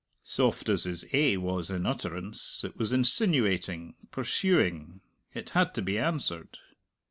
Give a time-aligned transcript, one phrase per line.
[0.23, 5.01] Soft as his "Eh" was in utterance, it was insinuating, pursuing;
[5.35, 6.57] it had to be answered.